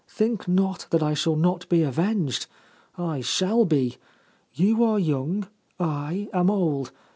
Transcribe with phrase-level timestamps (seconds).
[0.07, 2.47] Think not that I shall not be avenged.
[2.97, 3.97] I shall be.
[4.51, 5.47] You are young;
[5.79, 6.91] I am old.